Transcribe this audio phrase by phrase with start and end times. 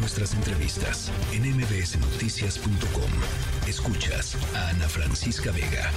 [0.00, 3.12] nuestras entrevistas en mbsnoticias.com.
[3.68, 5.92] Escuchas a Ana Francisca Vega.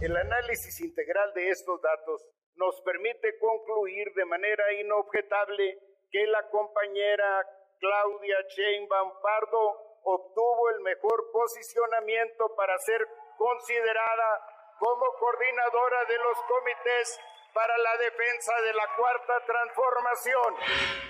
[0.00, 2.24] El análisis integral de estos datos
[2.56, 5.76] nos permite concluir de manera inobjetable
[6.10, 7.44] que la compañera
[7.78, 13.06] Claudia Sheinbaum Pardo obtuvo el mejor posicionamiento para ser
[13.36, 14.40] considerada
[14.80, 17.20] como coordinadora de los comités
[17.54, 20.50] para la defensa de la cuarta transformación.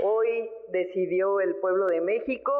[0.02, 2.52] Hoy decidió el pueblo de México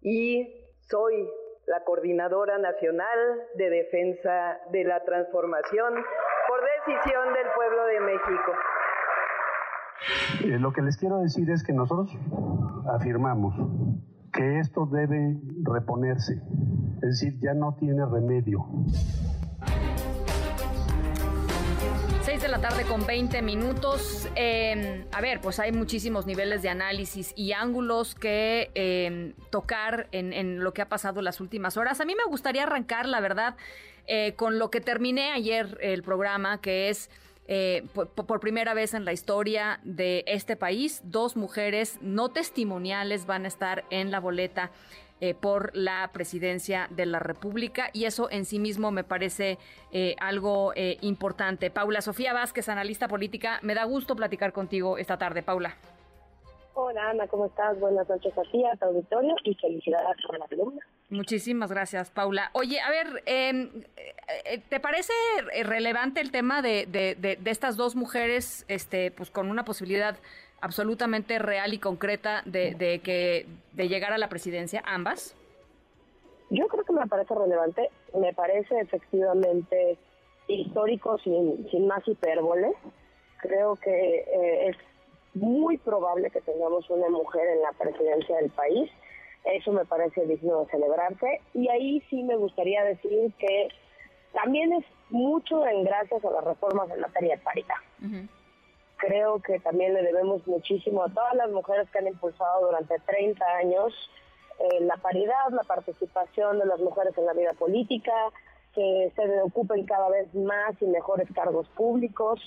[0.00, 1.28] y soy
[1.66, 5.94] la coordinadora nacional de defensa de la transformación
[6.48, 8.52] por decisión del pueblo de México.
[10.44, 12.10] Eh, lo que les quiero decir es que nosotros
[12.94, 13.54] afirmamos
[14.32, 16.34] que esto debe reponerse,
[17.02, 18.66] es decir, ya no tiene remedio.
[22.24, 24.26] De la tarde con 20 minutos.
[24.34, 30.58] Em, a ver, pues hay muchísimos niveles de análisis y ángulos que em, tocar en,
[30.64, 32.00] lo que ha pasado las últimas horas.
[32.00, 33.56] A mí me gustaría arrancar, la verdad,
[34.06, 37.10] eh, con lo que terminé ayer el programa, que es...
[37.46, 43.44] Eh, por, primera vez en la historia de este país, dos mujeres no testimoniales van
[43.44, 44.70] a estar en la boleta
[45.20, 49.58] eh, por la presidencia de la República y eso en sí mismo me parece
[49.92, 51.70] eh, algo eh, importante.
[51.70, 55.76] Paula Sofía Vázquez, analista política, me da gusto platicar contigo esta tarde, Paula.
[56.74, 57.78] Hola Ana, ¿cómo estás?
[57.78, 60.84] Buenas noches a ti, a tu auditorio y felicidades por la columna.
[61.10, 62.50] Muchísimas gracias, Paula.
[62.52, 63.70] Oye, a ver, em,
[64.68, 65.12] ¿te parece
[65.62, 70.16] relevante el tema de, de, de, de, estas dos mujeres, este, pues con una posibilidad
[70.64, 75.36] absolutamente real y concreta de, que de llegar a la presidencia, ambas?
[76.48, 79.98] Yo creo que me parece relevante, me parece efectivamente
[80.48, 82.72] histórico sin, sin más hipérbole.
[83.42, 84.76] Creo que eh, es
[85.34, 88.90] muy probable que tengamos una mujer en la presidencia del país.
[89.44, 91.42] Eso me parece digno de celebrarse.
[91.52, 93.68] Y ahí sí me gustaría decir que
[94.32, 97.76] también es mucho en gracias a las reformas en materia de paridad
[99.06, 103.44] creo que también le debemos muchísimo a todas las mujeres que han impulsado durante 30
[103.56, 103.92] años
[104.58, 108.12] eh, la paridad, la participación de las mujeres en la vida política,
[108.74, 112.40] que se ocupen cada vez más y mejores cargos públicos.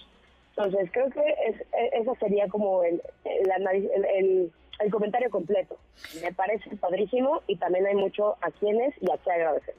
[0.55, 5.77] Entonces, creo que es, e, ese sería como el, el, el comentario completo.
[6.21, 9.75] Me parece padrísimo y también hay mucho a quienes y a qué agradecer.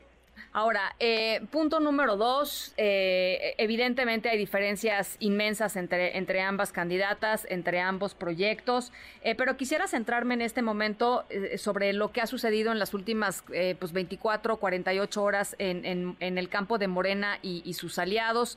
[0.52, 7.80] Ahora, eh, punto número dos, eh, evidentemente hay diferencias inmensas entre, entre ambas candidatas, entre
[7.80, 8.90] ambos proyectos,
[9.22, 11.26] eh, pero quisiera centrarme en este momento
[11.58, 13.44] sobre lo que ha sucedido en las últimas
[13.78, 18.56] pues 24, 48 horas en, en, en el campo de Morena y, y sus aliados.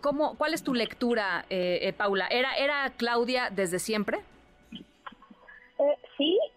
[0.00, 1.46] ¿cómo, ¿Cuál es tu lectura,
[1.96, 2.26] Paula?
[2.26, 4.20] ¿Era, ¿Era Claudia desde siempre?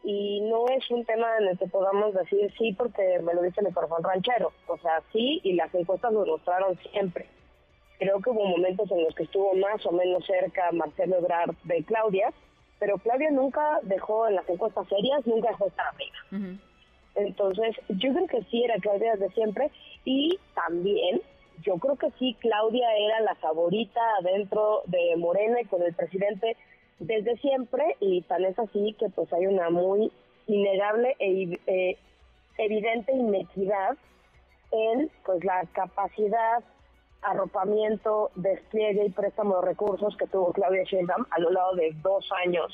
[0.10, 3.62] Y no es un tema en el que podamos decir sí porque me lo dice
[3.62, 4.54] mi corazón ranchero.
[4.68, 7.26] O sea, sí, y las encuestas lo mostraron siempre.
[8.00, 11.84] Creo que hubo momentos en los que estuvo más o menos cerca Marcelo Ebrard de
[11.84, 12.32] Claudia,
[12.80, 16.58] pero Claudia nunca dejó en las encuestas serias, nunca dejó estar amiga.
[17.16, 19.72] Entonces, yo creo que sí era Claudia desde siempre
[20.06, 21.22] y también
[21.64, 26.56] yo creo que sí Claudia era la favorita dentro de Morena y con el presidente
[27.00, 30.12] desde siempre y tal es así que pues hay una muy
[30.48, 31.98] innegable e eh,
[32.58, 33.98] evidente inequidad
[34.72, 36.64] en pues la capacidad
[37.22, 42.26] arropamiento, despliegue y préstamo de recursos que tuvo Claudia Sheinbaum a lo largo de dos
[42.46, 42.72] años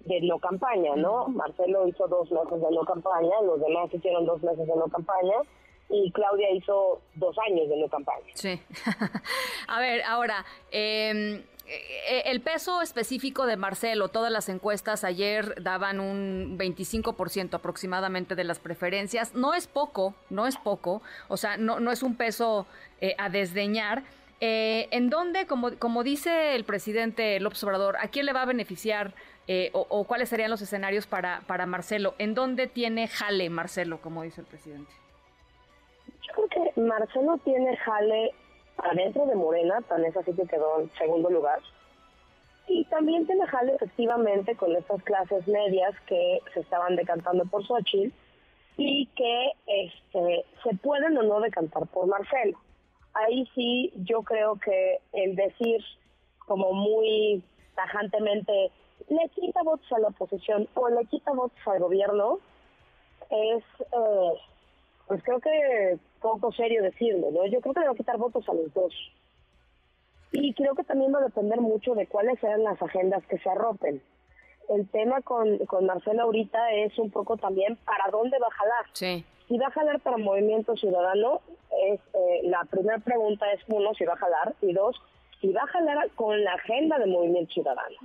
[0.00, 1.28] de no campaña, ¿no?
[1.28, 5.36] Marcelo hizo dos meses de no campaña, los demás hicieron dos meses de no campaña
[5.88, 8.26] y Claudia hizo dos años de no campaña.
[8.34, 8.60] Sí.
[9.68, 16.58] a ver, ahora, eh, el peso específico de Marcelo, todas las encuestas ayer daban un
[16.58, 19.34] 25% aproximadamente de las preferencias.
[19.34, 22.66] No es poco, no es poco, o sea, no, es un peso
[23.00, 24.02] eh, a desdeñar.
[24.40, 28.46] Eh, ¿En dónde, como, como dice el presidente López Obrador, a quién le va a
[28.46, 29.14] beneficiar
[29.72, 32.14] o, o, cuáles serían los escenarios para, para Marcelo?
[32.18, 34.92] ¿En dónde tiene jale Marcelo, como dice el presidente?
[36.22, 38.34] Yo creo que Marcelo tiene jale
[38.84, 41.60] adentro de Morena, tan es así que quedó en segundo lugar.
[42.66, 48.14] Y también tiene jale efectivamente con estas clases medias que se estaban decantando por Xochitl
[48.76, 52.58] y que este, se pueden o no decantar por Marcelo.
[53.14, 55.84] Ahí sí yo creo que el decir
[56.46, 57.42] como muy
[57.74, 58.70] tajantemente
[59.08, 62.38] le quita votos a la oposición o le quita votos al gobierno
[63.30, 64.32] es eh,
[65.06, 67.46] pues creo que poco serio decirlo, ¿no?
[67.46, 68.94] Yo creo que le va a quitar votos a los dos.
[70.32, 73.48] Y creo que también va a depender mucho de cuáles sean las agendas que se
[73.48, 74.02] arropen.
[74.70, 78.86] el tema con, con Marcelo ahorita es un poco también para dónde va a jalar.
[78.92, 79.24] Sí.
[79.48, 81.40] Si va a jalar para Movimiento Ciudadano,
[81.90, 84.96] es eh, la primera pregunta es uno, si va a jalar, y dos,
[85.40, 87.96] si va a jalar con la agenda de Movimiento Ciudadano,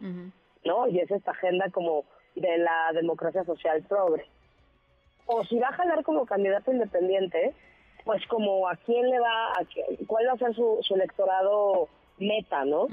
[0.65, 0.87] ¿no?
[0.87, 2.03] Y es esta agenda como
[2.35, 4.25] de la democracia social progre.
[5.31, 7.53] O si va a jalar como candidato independiente,
[8.03, 9.67] pues como a quién le va, a
[10.07, 11.87] cuál va a ser su, su electorado
[12.17, 12.87] meta, ¿no?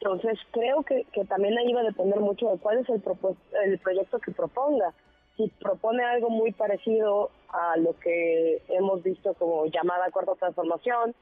[0.00, 3.02] Entonces creo que, que también ahí va a depender mucho de cuál es el,
[3.64, 4.94] el proyecto que proponga.
[5.36, 11.14] Si propone algo muy parecido a lo que hemos visto como llamada cuarta transformación,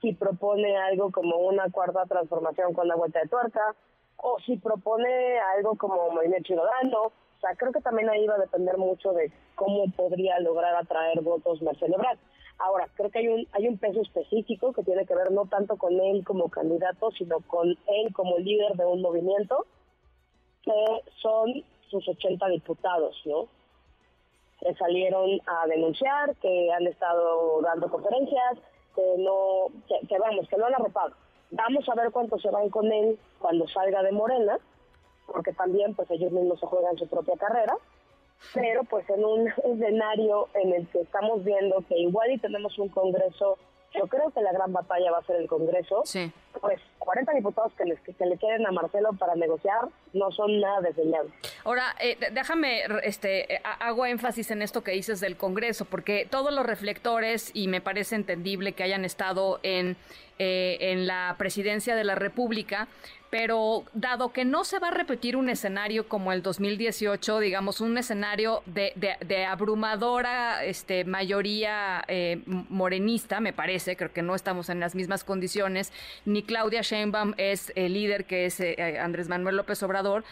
[0.00, 3.76] si propone algo como una cuarta transformación con la vuelta de tuerca,
[4.16, 7.12] o si propone algo como movimiento ciudadano.
[7.42, 11.60] Sea, creo que también ahí va a depender mucho de cómo podría lograr atraer votos
[11.60, 12.18] Marcelo Ebrard.
[12.58, 15.76] Ahora, creo que hay un, hay un peso específico que tiene que ver no tanto
[15.76, 19.66] con él como candidato, sino con él como líder de un movimiento,
[20.62, 20.72] que
[21.20, 23.48] son sus 80 diputados, ¿no?
[24.60, 28.58] Que salieron a denunciar, que han estado dando conferencias,
[28.94, 29.66] que no,
[30.08, 31.14] que, vamos, que no han arropado.
[31.50, 34.60] Vamos a ver cuántos se van con él cuando salga de Morena,
[35.32, 37.76] porque también pues ellos mismos se juegan su propia carrera
[38.54, 42.88] pero pues en un escenario en el que estamos viendo que igual y tenemos un
[42.88, 43.58] Congreso,
[43.94, 46.32] yo creo que la gran batalla va a ser el Congreso, sí.
[46.60, 50.80] pues 40 diputados que, les, que le queden a Marcelo para negociar no son nada
[50.80, 51.32] desdeñables.
[51.64, 56.64] Ahora, eh, déjame, este, hago énfasis en esto que dices del Congreso, porque todos los
[56.64, 59.96] reflectores, y me parece entendible que hayan estado en,
[60.38, 62.88] eh, en la presidencia de la República,
[63.32, 67.96] pero dado que no se va a repetir un escenario como el 2018, digamos, un
[67.96, 74.80] escenario de, de, abrumadora este, mayoría eh, morenista, me parece, creo que no estamos en
[74.80, 75.94] las mismas condiciones,
[76.26, 80.24] ni Claudia Sheinbaum es el líder que es eh, Andrés Manuel López Obrador,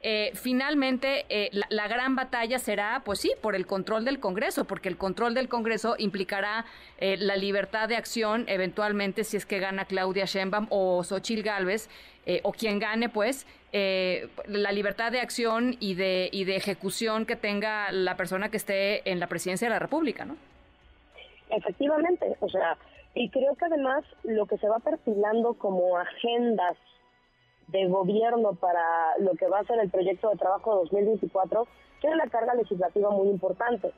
[0.00, 4.88] eh, finalmente eh, la, gran batalla será, pues sí, por el control del Congreso, porque
[4.88, 6.64] el control del Congreso implicará
[6.98, 11.88] eh, la libertad de acción, eventualmente, si es que gana Claudia Sheinbaum o Xochil Gálvez,
[12.42, 17.90] o quien gane, pues, la libertad de acción y de, y de ejecución que tenga
[17.90, 20.36] la persona que esté en la presidencia de la República, ¿no?
[21.48, 22.76] Efectivamente, o sea,
[23.14, 26.76] y creo que además lo que se va perfilando como agendas
[27.68, 31.66] de gobierno para lo que va a ser el proyecto de trabajo 2024
[32.00, 33.92] tiene una carga legislativa muy importante.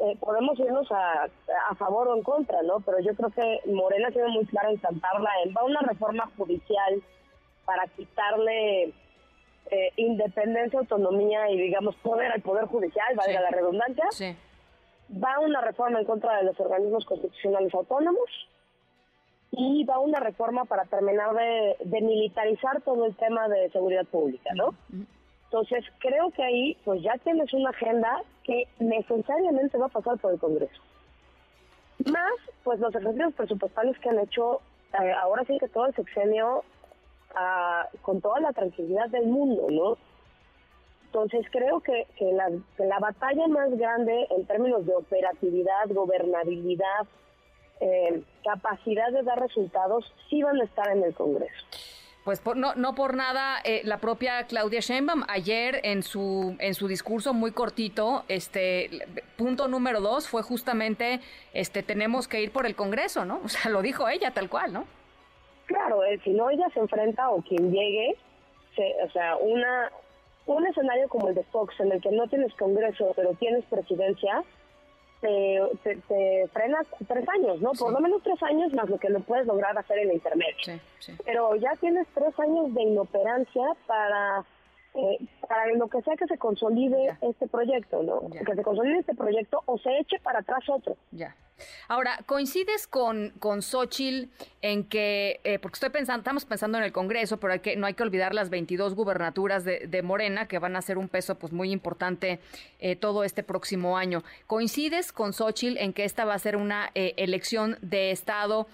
[0.00, 1.28] Eh, podemos irnos a,
[1.70, 2.80] a, favor o en contra, ¿no?
[2.80, 7.00] Pero yo creo que Morena tiene muy claro en cantarla va una reforma judicial
[7.64, 8.92] para quitarle
[9.70, 14.04] eh, independencia, autonomía y digamos poder al poder judicial, valga la redundancia.
[14.10, 14.36] Sí.
[15.12, 18.28] Va una reforma en contra de los organismos constitucionales autónomos
[19.56, 24.74] y va una reforma para terminar de, militarizar todo el tema de seguridad pública, ¿no?
[25.44, 30.32] Entonces, creo que ahí, pues ya tienes una agenda que necesariamente va a pasar por
[30.32, 30.82] el Congreso.
[32.10, 32.32] Más,
[32.64, 34.60] pues los ejercicios presupuestales que han hecho,
[35.00, 36.64] eh, ahora sí que todo el sexenio,
[37.36, 39.96] ah, con toda la tranquilidad del mundo, ¿no?
[41.06, 47.06] Entonces, creo que, que, la, que la batalla más grande en términos de operatividad, gobernabilidad,
[47.80, 51.66] eh, capacidad de dar resultados sí van a estar en el Congreso.
[52.24, 56.88] Pues no, no por nada, eh, la propia Claudia Sheinbaum ayer en su en su
[56.88, 58.88] discurso muy cortito, este
[59.36, 61.20] punto número dos fue justamente,
[61.52, 63.42] este tenemos que ir por el Congreso, ¿no?
[63.44, 64.86] O sea, lo dijo ella tal cual, ¿no?
[65.66, 68.16] Claro, eh, si no ella se enfrenta o quien llegue,
[69.04, 69.90] o sea, una
[70.46, 74.42] un escenario como el de Fox en el que no tienes Congreso pero tienes presidencia,
[75.82, 77.72] te, te, frenas tres años, ¿no?
[77.72, 80.80] Por lo menos tres años más lo que no puedes lograr hacer en la intermedio.
[81.24, 84.44] Pero ya tienes tres años de inoperancia para
[84.94, 88.30] eh, para lo que sea que se consolide este proyecto, ¿no?
[88.30, 90.96] Que se consolide este proyecto o se eche para atrás otro.
[91.10, 91.34] Ya.
[91.88, 94.28] Ahora, ¿coincides con, con Xochitl
[94.62, 97.86] en que, eh, porque estoy pensando, estamos pensando en el Congreso, pero hay que, no
[97.86, 101.52] hay que olvidar las 22 gubernaturas de, Morena, que van a ser un peso pues
[101.52, 102.40] muy importante
[102.78, 104.24] eh, todo este próximo año.
[104.46, 108.66] ¿Coincides con Xochitl en que esta va a ser una eh, elección de Estado,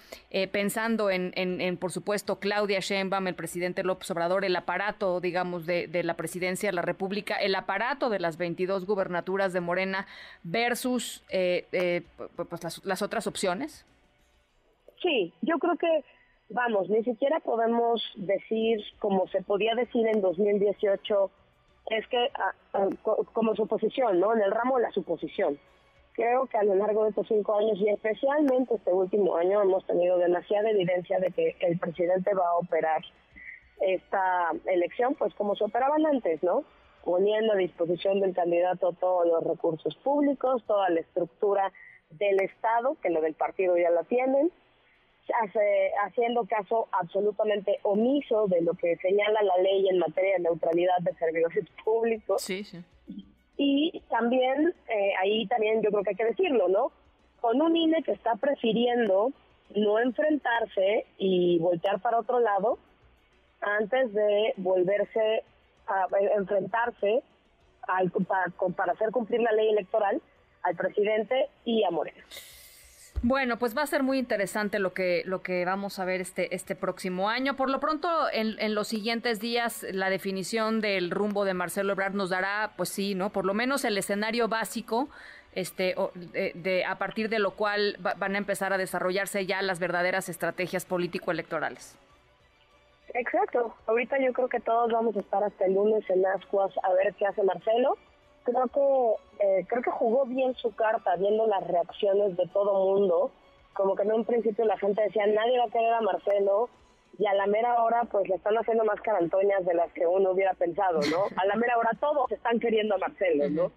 [0.51, 5.87] pensando en, en, por supuesto, Claudia Sheinbaum, el presidente López Obrador, el aparato, digamos, de,
[5.87, 10.07] de la presidencia de la República, el aparato de las 22 gubernaturas de Morena
[10.43, 13.85] versus pues las las, otras opciones?
[15.01, 16.03] Sí, yo creo que,
[16.49, 21.31] vamos, ni siquiera podemos decir, como se podía decir en 2018,
[21.89, 22.89] es que ah, ah,
[23.33, 24.33] como suposición, ¿no?
[24.33, 25.59] En el ramo de la suposición.
[26.13, 29.85] Creo que a lo largo de estos cinco años y especialmente este último año hemos
[29.87, 33.01] tenido demasiada evidencia de que el presidente va a operar
[33.79, 36.63] esta elección, pues como se operaban antes, ¿no?
[37.03, 41.71] poniendo a disposición del candidato todos los recursos públicos, toda la estructura
[42.11, 44.51] del Estado, que lo del partido ya la tienen,
[45.41, 50.97] hace, haciendo caso absolutamente omiso de lo que señala la ley en materia de neutralidad
[50.99, 52.41] de servidores públicos.
[52.41, 52.83] Sí, sí.
[53.57, 56.91] Y también, eh, ahí también yo creo que hay que decirlo, ¿no?
[57.41, 59.31] Con un INE que está prefiriendo
[59.75, 62.79] no enfrentarse y voltear para otro lado
[63.61, 65.43] antes de volverse
[65.87, 67.21] a enfrentarse
[67.87, 70.21] al, para, para hacer cumplir la ley electoral
[70.63, 72.23] al presidente y a Morena.
[73.23, 76.55] Bueno, pues va a ser muy interesante lo que, lo que vamos a ver este,
[76.55, 77.55] este próximo año.
[77.55, 82.15] Por lo pronto, en, en los siguientes días, la definición del rumbo de Marcelo Ebrard
[82.15, 83.29] nos dará, pues sí, ¿no?
[83.29, 85.07] Por lo menos el escenario básico,
[85.53, 90.27] este, de, a partir de lo cual van a empezar a desarrollarse ya las verdaderas
[90.27, 91.99] estrategias político-electorales.
[93.13, 93.75] Exacto.
[93.85, 97.13] Ahorita yo creo que todos vamos a estar hasta el lunes en Ascuas a ver
[97.15, 97.97] qué hace Marcelo
[98.43, 103.31] creo que eh, creo que jugó bien su carta viendo las reacciones de todo mundo.
[103.73, 106.69] Como que en un principio la gente decía nadie va a querer a Marcelo
[107.17, 110.31] y a la mera hora pues le están haciendo más carantoñas de las que uno
[110.31, 113.71] hubiera pensado no a la mera hora todos están queriendo a Marcelo no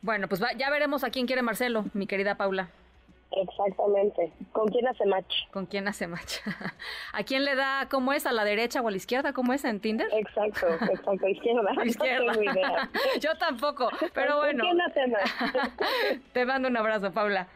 [0.00, 2.68] bueno pues ya veremos a quién quiere Marcelo mi querida Paula
[3.36, 4.32] Exactamente.
[4.52, 5.34] ¿Con quién hace match?
[5.50, 6.38] ¿Con quién hace match?
[7.12, 9.32] ¿A quién le da, cómo es, a la derecha o a la izquierda?
[9.32, 10.08] ¿Cómo es en Tinder?
[10.12, 11.72] Exacto, exacto, izquierda.
[11.84, 12.90] izquierda.
[13.20, 14.64] Yo tampoco, pero bueno.
[14.64, 16.22] ¿Quién hace match?
[16.32, 17.48] Te mando un abrazo, Paula.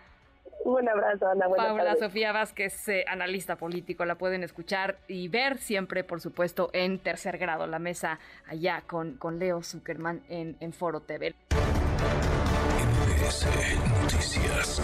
[0.64, 1.46] Un abrazo, Ana.
[1.48, 6.98] Paula Sofía Vázquez, eh, analista político, la pueden escuchar y ver siempre, por supuesto, en
[6.98, 8.18] tercer grado, la mesa
[8.48, 11.36] allá con, con Leo Zuckerman en, en Foro TV.
[14.02, 14.80] Noticias.